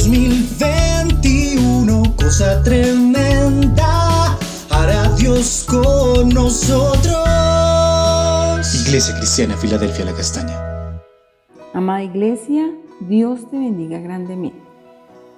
2021, 0.00 2.16
cosa 2.16 2.62
tremenda, 2.62 4.38
hará 4.70 5.14
Dios 5.16 5.66
con 5.68 6.30
nosotros. 6.30 7.18
Iglesia 8.86 9.14
Cristiana, 9.16 9.58
Filadelfia, 9.58 10.06
la 10.06 10.14
Castaña. 10.14 10.56
Amada 11.74 12.02
Iglesia, 12.02 12.70
Dios 13.00 13.50
te 13.50 13.58
bendiga 13.58 13.98
grandemente. 13.98 14.58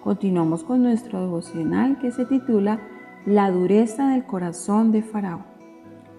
Continuamos 0.04 0.63
con 0.63 0.85
nuestro 0.85 1.21
devocional 1.21 1.99
que 1.99 2.13
se 2.13 2.25
titula 2.25 2.79
La 3.26 3.50
dureza 3.50 4.11
del 4.11 4.25
corazón 4.25 4.93
de 4.93 5.03
Faraón. 5.03 5.43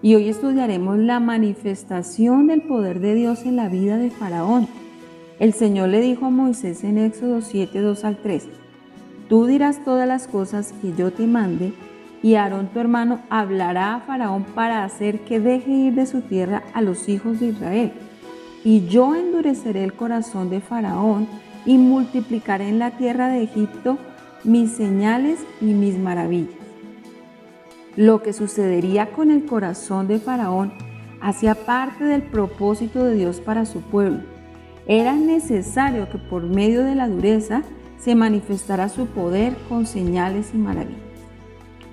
Y 0.02 0.16
hoy 0.16 0.28
estudiaremos 0.28 0.98
la 0.98 1.18
manifestación 1.18 2.48
del 2.48 2.60
poder 2.60 3.00
de 3.00 3.14
Dios 3.14 3.46
en 3.46 3.56
la 3.56 3.70
vida 3.70 3.96
de 3.96 4.10
Faraón. 4.10 4.68
El 5.40 5.52
Señor 5.52 5.88
le 5.88 6.00
dijo 6.00 6.26
a 6.26 6.30
Moisés 6.30 6.84
en 6.84 6.96
Éxodo 6.96 7.40
7, 7.40 7.80
2 7.80 8.04
al 8.04 8.18
3, 8.18 8.48
Tú 9.28 9.46
dirás 9.46 9.82
todas 9.84 10.06
las 10.06 10.28
cosas 10.28 10.72
que 10.80 10.92
yo 10.94 11.12
te 11.12 11.26
mande, 11.26 11.72
y 12.22 12.36
Aarón 12.36 12.68
tu 12.68 12.78
hermano 12.78 13.20
hablará 13.30 13.96
a 13.96 14.00
Faraón 14.00 14.44
para 14.44 14.84
hacer 14.84 15.20
que 15.20 15.40
deje 15.40 15.70
ir 15.70 15.94
de 15.94 16.06
su 16.06 16.20
tierra 16.20 16.62
a 16.72 16.82
los 16.82 17.08
hijos 17.08 17.40
de 17.40 17.48
Israel. 17.48 17.92
Y 18.62 18.86
yo 18.86 19.16
endureceré 19.16 19.82
el 19.82 19.94
corazón 19.94 20.50
de 20.50 20.60
Faraón 20.60 21.26
y 21.66 21.78
multiplicaré 21.78 22.68
en 22.68 22.78
la 22.78 22.92
tierra 22.92 23.28
de 23.28 23.42
Egipto 23.42 23.98
mis 24.44 24.70
señales 24.70 25.40
y 25.60 25.66
mis 25.66 25.98
maravillas. 25.98 26.54
Lo 27.96 28.22
que 28.22 28.32
sucedería 28.32 29.10
con 29.10 29.30
el 29.30 29.44
corazón 29.46 30.06
de 30.06 30.20
Faraón 30.20 30.72
hacía 31.20 31.54
parte 31.54 32.04
del 32.04 32.22
propósito 32.22 33.04
de 33.04 33.14
Dios 33.16 33.40
para 33.40 33.66
su 33.66 33.80
pueblo. 33.80 34.33
Era 34.86 35.14
necesario 35.14 36.10
que 36.10 36.18
por 36.18 36.42
medio 36.42 36.84
de 36.84 36.94
la 36.94 37.08
dureza 37.08 37.62
se 37.98 38.14
manifestara 38.14 38.90
su 38.90 39.06
poder 39.06 39.56
con 39.68 39.86
señales 39.86 40.50
y 40.52 40.58
maravillas. 40.58 41.00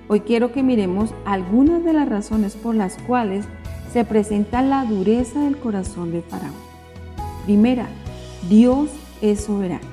Hoy 0.10 0.22
quiero 0.22 0.52
que 0.52 0.62
miremos 0.62 1.14
algunas 1.24 1.86
de 1.86 1.94
las 1.94 2.10
razones 2.10 2.56
por 2.56 2.76
las 2.76 2.98
cuales 2.98 3.46
se 3.94 4.04
presenta 4.04 4.62
la 4.62 4.84
dureza 4.84 5.42
del 5.42 5.56
corazón 5.58 6.12
de 6.12 6.22
Faraón. 6.22 6.54
Primera, 7.46 7.88
Dios 8.50 8.90
es 9.22 9.46
soberano. 9.46 9.88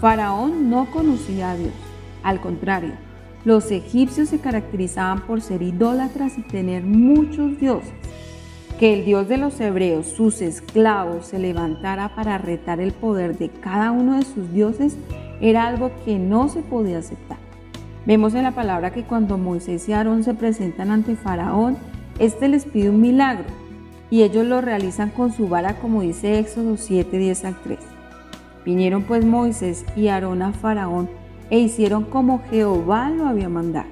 Faraón 0.00 0.70
no 0.70 0.88
conocía 0.92 1.50
a 1.50 1.56
Dios. 1.56 1.72
Al 2.22 2.40
contrario, 2.40 2.92
los 3.44 3.72
egipcios 3.72 4.28
se 4.28 4.38
caracterizaban 4.38 5.26
por 5.26 5.40
ser 5.40 5.62
idólatras 5.62 6.38
y 6.38 6.42
tener 6.42 6.84
muchos 6.84 7.58
dioses. 7.58 7.92
Que 8.80 8.94
el 8.94 9.04
Dios 9.04 9.28
de 9.28 9.36
los 9.36 9.60
hebreos, 9.60 10.06
sus 10.06 10.40
esclavos, 10.40 11.26
se 11.26 11.38
levantara 11.38 12.14
para 12.14 12.38
retar 12.38 12.80
el 12.80 12.92
poder 12.92 13.36
de 13.36 13.50
cada 13.50 13.90
uno 13.90 14.16
de 14.16 14.24
sus 14.24 14.54
dioses 14.54 14.96
era 15.42 15.66
algo 15.66 15.90
que 16.06 16.18
no 16.18 16.48
se 16.48 16.62
podía 16.62 17.00
aceptar. 17.00 17.36
Vemos 18.06 18.32
en 18.32 18.44
la 18.44 18.52
palabra 18.52 18.90
que 18.90 19.04
cuando 19.04 19.36
Moisés 19.36 19.86
y 19.86 19.92
Aarón 19.92 20.24
se 20.24 20.32
presentan 20.32 20.90
ante 20.90 21.14
Faraón, 21.14 21.76
éste 22.18 22.48
les 22.48 22.64
pide 22.64 22.88
un 22.88 23.02
milagro 23.02 23.44
y 24.08 24.22
ellos 24.22 24.46
lo 24.46 24.62
realizan 24.62 25.10
con 25.10 25.30
su 25.30 25.46
vara 25.46 25.74
como 25.74 26.00
dice 26.00 26.38
Éxodo 26.38 26.78
7, 26.78 27.18
10 27.18 27.44
al 27.44 27.60
3. 27.62 27.78
Vinieron 28.64 29.02
pues 29.02 29.26
Moisés 29.26 29.84
y 29.94 30.08
Aarón 30.08 30.40
a 30.40 30.54
Faraón 30.54 31.10
e 31.50 31.58
hicieron 31.58 32.04
como 32.04 32.40
Jehová 32.48 33.10
lo 33.10 33.26
había 33.26 33.50
mandado. 33.50 33.90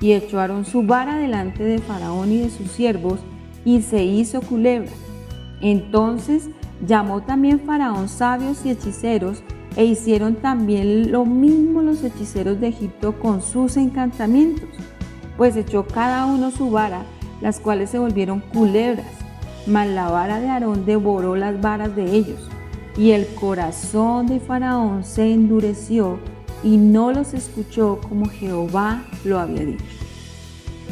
Y 0.00 0.12
echó 0.12 0.38
Aarón 0.38 0.66
su 0.66 0.84
vara 0.84 1.16
delante 1.16 1.64
de 1.64 1.80
Faraón 1.80 2.30
y 2.30 2.42
de 2.42 2.50
sus 2.50 2.70
siervos, 2.70 3.18
y 3.64 3.82
se 3.82 4.04
hizo 4.04 4.40
culebra. 4.40 4.90
Entonces 5.60 6.48
llamó 6.86 7.22
también 7.22 7.60
Faraón 7.60 8.08
sabios 8.08 8.64
y 8.64 8.70
hechiceros, 8.70 9.42
e 9.76 9.84
hicieron 9.84 10.34
también 10.36 11.12
lo 11.12 11.24
mismo 11.24 11.82
los 11.82 12.02
hechiceros 12.02 12.60
de 12.60 12.68
Egipto 12.68 13.18
con 13.20 13.40
sus 13.40 13.76
encantamientos, 13.76 14.68
pues 15.36 15.56
echó 15.56 15.86
cada 15.86 16.26
uno 16.26 16.50
su 16.50 16.70
vara, 16.70 17.04
las 17.40 17.60
cuales 17.60 17.90
se 17.90 17.98
volvieron 17.98 18.40
culebras, 18.40 19.06
mas 19.66 19.88
la 19.88 20.10
vara 20.10 20.40
de 20.40 20.48
Aarón 20.48 20.84
devoró 20.86 21.36
las 21.36 21.60
varas 21.60 21.94
de 21.94 22.16
ellos, 22.16 22.48
y 22.96 23.12
el 23.12 23.26
corazón 23.34 24.26
de 24.26 24.40
Faraón 24.40 25.04
se 25.04 25.32
endureció 25.32 26.18
y 26.62 26.76
no 26.76 27.12
los 27.12 27.32
escuchó 27.32 28.00
como 28.06 28.26
Jehová 28.26 29.04
lo 29.24 29.38
había 29.38 29.64
dicho. 29.64 29.84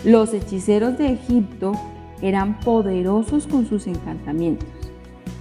Los 0.04 0.32
hechiceros 0.32 0.96
de 0.96 1.12
Egipto 1.12 1.72
eran 2.22 2.60
poderosos 2.60 3.46
con 3.46 3.66
sus 3.66 3.86
encantamientos, 3.86 4.68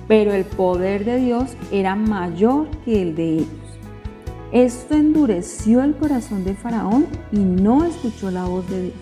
pero 0.07 0.33
el 0.33 0.45
poder 0.45 1.05
de 1.05 1.17
Dios 1.17 1.55
era 1.71 1.95
mayor 1.95 2.67
que 2.85 3.01
el 3.01 3.15
de 3.15 3.33
ellos. 3.35 3.47
Esto 4.51 4.95
endureció 4.95 5.83
el 5.83 5.95
corazón 5.95 6.45
de 6.45 6.53
Faraón 6.53 7.07
y 7.31 7.39
no 7.39 7.83
escuchó 7.83 8.31
la 8.31 8.45
voz 8.45 8.69
de 8.69 8.83
Dios. 8.83 8.95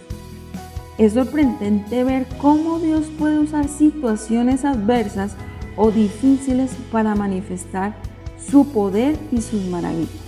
Es 0.97 1.14
sorprendente 1.14 2.03
ver 2.03 2.25
cómo 2.41 2.80
Dios 2.80 3.08
puede 3.19 3.40
usar 3.40 3.68
situaciones 3.68 4.66
adversas 4.66 5.35
o 5.75 5.91
difíciles 5.91 6.75
para 6.91 7.16
manifestar 7.16 7.96
su 8.40 8.66
poder 8.69 9.16
y 9.31 9.41
sus 9.41 9.66
maravillas. 9.66 10.25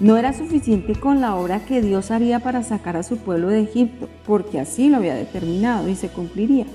No 0.00 0.16
era 0.16 0.32
suficiente 0.32 0.94
con 0.94 1.20
la 1.20 1.34
obra 1.34 1.64
que 1.64 1.82
Dios 1.82 2.12
haría 2.12 2.38
para 2.38 2.62
sacar 2.62 2.96
a 2.96 3.02
su 3.02 3.16
pueblo 3.16 3.48
de 3.48 3.62
Egipto, 3.62 4.08
porque 4.24 4.60
así 4.60 4.88
lo 4.88 4.98
había 4.98 5.14
determinado 5.14 5.88
y 5.88 5.96
se 5.96 6.08
cumpliría, 6.08 6.66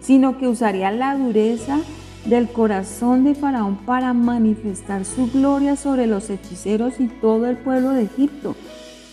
sino 0.00 0.36
que 0.36 0.48
usaría 0.48 0.90
la 0.90 1.16
dureza 1.16 1.78
del 2.26 2.48
corazón 2.48 3.24
de 3.24 3.34
Faraón 3.34 3.76
para 3.86 4.12
manifestar 4.12 5.06
su 5.06 5.30
gloria 5.30 5.76
sobre 5.76 6.06
los 6.06 6.28
hechiceros 6.28 7.00
y 7.00 7.06
todo 7.06 7.46
el 7.46 7.56
pueblo 7.56 7.92
de 7.92 8.02
Egipto, 8.02 8.54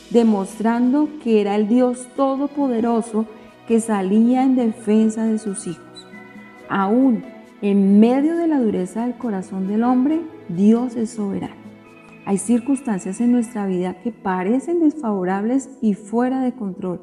demostrando 0.10 1.08
que 1.24 1.40
era 1.40 1.56
el 1.56 1.70
Dios 1.70 2.08
todopoderoso 2.18 3.26
que 3.70 3.80
salía 3.80 4.44
en 4.44 4.58
defensa 4.58 5.24
de 5.24 5.40
sus 5.40 5.66
hijos. 5.66 6.08
Aún 6.68 7.24
en 7.62 8.02
medio 8.02 8.36
de 8.36 8.48
la 8.48 8.60
dureza 8.60 9.06
del 9.06 9.16
corazón 9.16 9.70
del 9.70 9.84
hombre, 9.84 10.20
Dios 10.50 10.98
es 10.98 11.12
soberano. 11.12 11.65
Hay 12.26 12.40
circunstancias 12.40 13.22
en 13.22 13.32
nuestra 13.32 13.68
vida 13.68 14.02
que 14.02 14.12
parecen 14.12 14.80
desfavorables 14.80 15.70
y 15.82 15.94
fuera 15.94 16.42
de 16.42 16.54
control, 16.54 17.02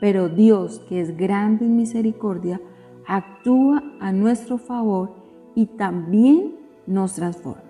pero 0.00 0.30
Dios, 0.30 0.80
que 0.88 1.02
es 1.02 1.18
grande 1.18 1.66
en 1.66 1.76
misericordia, 1.76 2.62
actúa 3.06 3.82
a 4.00 4.12
nuestro 4.12 4.56
favor 4.56 5.16
y 5.54 5.66
también 5.66 6.54
nos 6.86 7.14
transforma. 7.14 7.62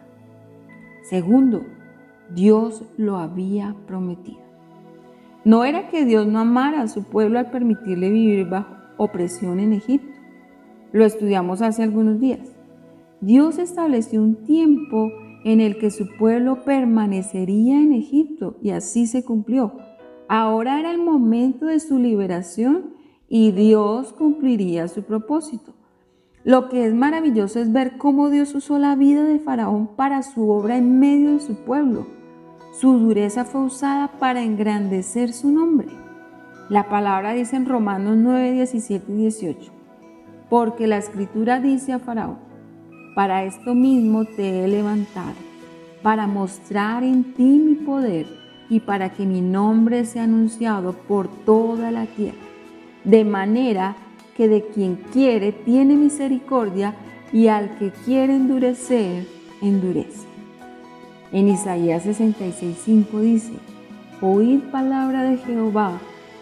Segundo, 1.03 1.63
Dios 2.33 2.85
lo 2.97 3.17
había 3.17 3.75
prometido. 3.87 4.39
No 5.45 5.65
era 5.65 5.89
que 5.89 6.05
Dios 6.05 6.29
no 6.29 6.39
amara 6.39 6.83
a 6.83 6.89
su 6.89 7.03
pueblo 7.03 7.41
al 7.41 7.51
permitirle 7.51 8.09
vivir 8.09 8.49
bajo 8.49 8.73
opresión 8.99 9.59
en 9.59 9.73
Egipto. 9.73 10.17
Lo 10.93 11.05
estudiamos 11.05 11.61
hace 11.61 11.83
algunos 11.83 12.21
días. 12.21 12.57
Dios 13.21 13.59
estableció 13.59 14.23
un 14.23 14.45
tiempo 14.45 15.11
en 15.45 15.61
el 15.61 15.79
que 15.79 15.91
su 15.91 16.09
pueblo 16.17 16.65
permanecería 16.65 17.81
en 17.81 17.93
Egipto 17.93 18.57
y 18.63 18.71
así 18.71 19.07
se 19.07 19.25
cumplió. 19.25 19.75
Ahora 20.27 20.81
era 20.81 20.91
el 20.91 20.99
momento 20.99 21.67
de 21.67 21.81
su 21.81 21.99
liberación 21.99 22.95
y 23.29 23.53
Dios 23.53 24.13
cumpliría 24.13 24.89
su 24.89 25.03
propósito. 25.03 25.75
Lo 26.45 26.69
que 26.69 26.87
es 26.87 26.95
maravilloso 26.95 27.61
es 27.61 27.73
ver 27.73 27.97
cómo 27.99 28.31
Dios 28.31 28.55
usó 28.55 28.79
la 28.79 28.97
vida 28.97 29.23
de 29.23 29.39
Faraón 29.39 29.97
para 29.97 30.23
su 30.23 30.51
obra 30.51 30.77
en 30.77 30.99
medio 30.99 31.33
de 31.35 31.41
su 31.41 31.55
pueblo. 31.57 32.07
Su 32.73 32.99
dureza 32.99 33.45
fue 33.45 33.63
usada 33.63 34.19
para 34.19 34.43
engrandecer 34.43 35.33
su 35.33 35.51
nombre. 35.51 35.89
La 36.69 36.89
palabra 36.89 37.33
dice 37.33 37.57
en 37.57 37.67
Romanos 37.67 38.17
9, 38.17 38.53
17 38.53 39.13
y 39.13 39.17
18, 39.17 39.73
porque 40.49 40.87
la 40.87 40.97
escritura 40.97 41.61
dice 41.61 41.93
a 41.93 41.99
Faraón, 41.99 42.39
para 43.15 43.45
esto 43.45 43.75
mismo 43.75 44.25
te 44.25 44.65
he 44.65 44.69
levantado, 44.69 45.37
para 46.03 46.27
mostrar 46.27 47.03
en 47.05 47.35
ti 47.35 47.45
mi 47.45 47.75
poder 47.75 48.27
y 48.69 48.81
para 48.81 49.11
que 49.11 49.25
mi 49.25 49.41
nombre 49.41 50.05
sea 50.05 50.25
anunciado 50.25 50.93
por 50.93 51.29
toda 51.29 51.91
la 51.91 52.07
tierra, 52.07 52.39
de 53.05 53.25
manera 53.25 53.97
que 54.37 54.49
de 54.49 54.67
quien 54.67 54.97
quiere 55.13 55.53
tiene 55.53 55.95
misericordia 55.95 56.95
y 57.33 57.49
al 57.49 57.79
que 57.79 57.91
quiere 58.05 58.35
endurecer, 58.35 59.27
endurece. 59.63 60.27
En 61.33 61.49
Isaías 61.49 62.05
66:5 62.07 63.21
dice, 63.21 63.53
Oíd 64.21 64.61
palabra 64.71 65.23
de 65.23 65.37
Jehová, 65.39 65.99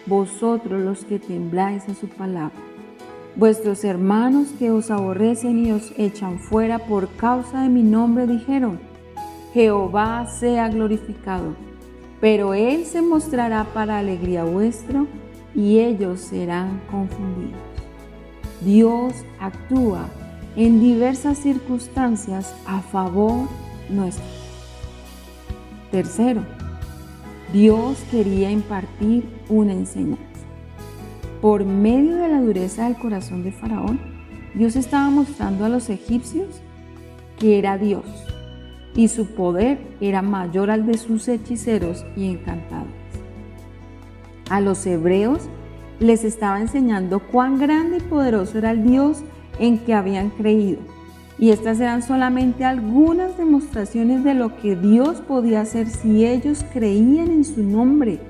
vosotros 0.07 0.83
los 0.83 1.05
que 1.05 1.19
tembláis 1.19 1.89
a 1.89 1.95
su 1.95 2.09
palabra 2.09 2.53
Vuestros 3.35 3.83
hermanos 3.85 4.49
que 4.59 4.71
os 4.71 4.91
aborrecen 4.91 5.65
y 5.65 5.73
os 5.73 5.93
echan 5.97 6.39
fuera 6.39 6.79
por 6.81 7.09
causa 7.17 7.63
de 7.63 7.71
mi 7.71 7.83
nombre 7.83 8.27
dijeron, 8.27 8.79
Jehová 9.55 10.27
sea 10.27 10.69
glorificado, 10.69 11.55
pero 12.21 12.53
Él 12.53 12.85
se 12.85 13.01
mostrará 13.01 13.65
para 13.73 13.99
alegría 13.99 14.45
vuestra 14.45 15.07
y 15.55 15.79
ellos 15.79 16.21
serán 16.21 16.83
confundidos. 16.91 17.59
Dios 18.61 19.15
actúa 19.41 20.09
en 20.55 20.81
diversas 20.81 21.39
circunstancias 21.39 22.55
a 22.67 22.81
favor 22.81 23.49
nuestro. 23.89 24.25
Tercero, 25.91 26.45
Dios 27.51 27.99
quería 28.11 28.51
impartir 28.51 29.27
una 29.49 29.73
enseñanza. 29.73 30.23
Por 31.43 31.65
medio 31.65 32.19
de 32.19 32.29
la 32.29 32.41
dureza 32.41 32.85
del 32.85 32.97
corazón 32.97 33.43
de 33.43 33.51
Faraón, 33.51 33.99
Dios 34.55 34.77
estaba 34.77 35.11
mostrando 35.11 35.65
a 35.65 35.69
los 35.69 35.91
egipcios 35.91 36.47
que 37.37 37.59
era 37.59 37.79
Dios 37.79 38.05
y 38.95 39.09
su 39.09 39.27
poder 39.27 39.81
era 40.01 40.23
mayor 40.23 40.71
al 40.71 40.87
de 40.87 40.97
sus 40.97 41.27
hechiceros 41.27 42.07
y 42.15 42.31
encantadores. 42.31 42.95
A 44.51 44.61
los 44.61 44.87
hebreos 44.87 45.49
les 45.99 46.23
estaba 46.23 46.61
enseñando 46.61 47.19
cuán 47.19 47.59
grande 47.59 47.97
y 47.97 48.03
poderoso 48.03 48.59
era 48.59 48.71
el 48.71 48.85
Dios 48.85 49.25
en 49.59 49.79
que 49.79 49.95
habían 49.95 50.31
creído. 50.31 50.79
Y 51.41 51.51
estas 51.51 51.81
eran 51.81 52.03
solamente 52.03 52.65
algunas 52.65 53.37
demostraciones 53.37 54.23
de 54.23 54.35
lo 54.35 54.57
que 54.59 54.77
Dios 54.77 55.21
podía 55.21 55.63
hacer 55.63 55.89
si 55.89 56.25
ellos 56.25 56.65
creían 56.73 57.33
en 57.33 57.45
su 57.45 57.65
nombre, 57.65 58.21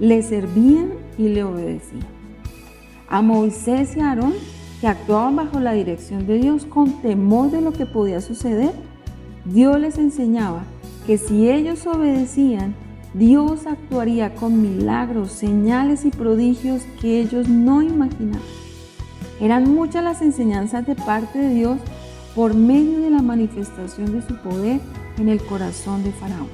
le 0.00 0.22
servían 0.22 0.92
y 1.18 1.28
le 1.28 1.44
obedecían. 1.44 2.23
A 3.14 3.22
Moisés 3.22 3.96
y 3.96 4.00
a 4.00 4.08
Aarón, 4.08 4.32
que 4.80 4.88
actuaban 4.88 5.36
bajo 5.36 5.60
la 5.60 5.72
dirección 5.72 6.26
de 6.26 6.36
Dios 6.38 6.64
con 6.64 7.00
temor 7.00 7.52
de 7.52 7.60
lo 7.60 7.72
que 7.72 7.86
podía 7.86 8.20
suceder, 8.20 8.72
Dios 9.44 9.78
les 9.78 9.98
enseñaba 9.98 10.64
que 11.06 11.16
si 11.16 11.48
ellos 11.48 11.86
obedecían, 11.86 12.74
Dios 13.14 13.68
actuaría 13.68 14.34
con 14.34 14.60
milagros, 14.60 15.30
señales 15.30 16.04
y 16.04 16.10
prodigios 16.10 16.82
que 17.00 17.20
ellos 17.20 17.48
no 17.48 17.82
imaginaban. 17.82 18.42
Eran 19.40 19.72
muchas 19.72 20.02
las 20.02 20.20
enseñanzas 20.20 20.84
de 20.84 20.96
parte 20.96 21.38
de 21.38 21.54
Dios 21.54 21.78
por 22.34 22.54
medio 22.54 22.98
de 22.98 23.10
la 23.10 23.22
manifestación 23.22 24.10
de 24.10 24.22
su 24.22 24.34
poder 24.38 24.80
en 25.18 25.28
el 25.28 25.40
corazón 25.40 26.02
de 26.02 26.10
Faraón. 26.10 26.48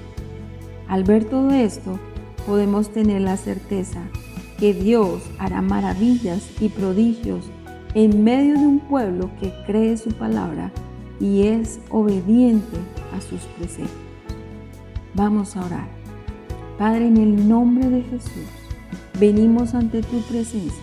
Al 0.88 1.04
ver 1.04 1.24
todo 1.24 1.52
esto, 1.52 1.98
podemos 2.46 2.90
tener 2.90 3.22
la 3.22 3.38
certeza 3.38 4.02
que 4.60 4.74
Dios 4.74 5.22
hará 5.38 5.62
maravillas 5.62 6.50
y 6.60 6.68
prodigios 6.68 7.46
en 7.94 8.22
medio 8.22 8.58
de 8.58 8.66
un 8.66 8.78
pueblo 8.78 9.30
que 9.40 9.52
cree 9.66 9.96
su 9.96 10.10
palabra 10.10 10.70
y 11.18 11.46
es 11.46 11.80
obediente 11.88 12.76
a 13.16 13.20
sus 13.22 13.40
preceptos. 13.58 13.96
Vamos 15.14 15.56
a 15.56 15.64
orar. 15.64 15.88
Padre, 16.78 17.06
en 17.06 17.16
el 17.16 17.48
nombre 17.48 17.88
de 17.88 18.02
Jesús, 18.02 18.48
venimos 19.18 19.74
ante 19.74 20.02
tu 20.02 20.20
presencia 20.22 20.82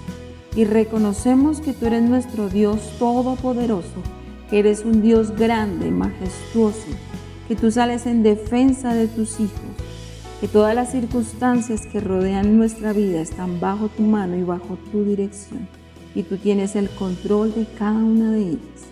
y 0.55 0.65
reconocemos 0.65 1.61
que 1.61 1.73
tú 1.73 1.85
eres 1.85 2.01
nuestro 2.01 2.49
Dios 2.49 2.79
todopoderoso, 2.97 4.01
que 4.49 4.59
eres 4.59 4.83
un 4.85 5.03
Dios 5.03 5.35
grande, 5.35 5.91
majestuoso, 5.91 6.87
que 7.47 7.55
tú 7.55 7.69
sales 7.71 8.07
en 8.07 8.23
defensa 8.23 8.95
de 8.95 9.07
tus 9.07 9.39
hijos, 9.39 9.76
que 10.39 10.47
todas 10.47 10.75
las 10.75 10.91
circunstancias 10.91 11.85
que 11.85 11.99
rodean 11.99 12.57
nuestra 12.57 12.93
vida 12.93 13.21
están 13.21 13.59
bajo 13.59 13.89
tu 13.89 14.03
mano 14.03 14.35
y 14.37 14.43
bajo 14.43 14.77
tu 14.91 15.03
dirección, 15.03 15.67
y 16.15 16.23
tú 16.23 16.37
tienes 16.37 16.75
el 16.75 16.89
control 16.89 17.53
de 17.53 17.65
cada 17.77 17.97
una 17.97 18.31
de 18.31 18.49
ellas. 18.49 18.87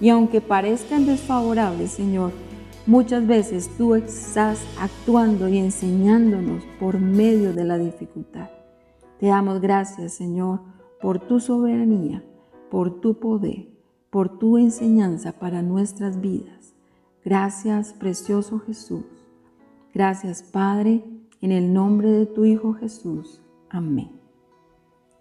Y 0.00 0.08
aunque 0.08 0.40
parezcan 0.40 1.06
desfavorables, 1.06 1.90
Señor, 1.90 2.32
Muchas 2.86 3.26
veces 3.26 3.68
tú 3.76 3.96
estás 3.96 4.64
actuando 4.78 5.48
y 5.48 5.58
enseñándonos 5.58 6.62
por 6.78 7.00
medio 7.00 7.52
de 7.52 7.64
la 7.64 7.78
dificultad. 7.78 8.48
Te 9.18 9.26
damos 9.26 9.60
gracias, 9.60 10.12
Señor, 10.12 10.60
por 11.00 11.18
tu 11.18 11.40
soberanía, 11.40 12.22
por 12.70 13.00
tu 13.00 13.18
poder, 13.18 13.66
por 14.08 14.38
tu 14.38 14.56
enseñanza 14.56 15.32
para 15.32 15.62
nuestras 15.62 16.20
vidas. 16.20 16.76
Gracias, 17.24 17.92
precioso 17.92 18.60
Jesús. 18.60 19.15
Gracias, 19.96 20.42
Padre, 20.42 21.02
en 21.40 21.52
el 21.52 21.72
nombre 21.72 22.10
de 22.10 22.26
tu 22.26 22.44
Hijo 22.44 22.74
Jesús. 22.74 23.40
Amén. 23.70 24.10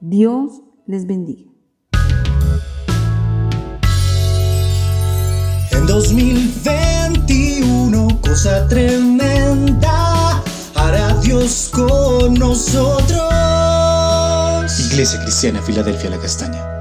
Dios 0.01 0.61
les 0.85 1.07
bendiga. 1.07 1.49
En 5.71 5.87
2021, 5.87 8.19
cosa 8.21 8.67
tremenda, 8.67 10.43
hará 10.75 11.21
Dios 11.21 11.71
con 11.73 12.33
nosotros. 12.33 13.21
Iglesia 14.91 15.21
Cristiana 15.21 15.61
Filadelfia 15.61 16.09
La 16.09 16.19
Castaña. 16.19 16.74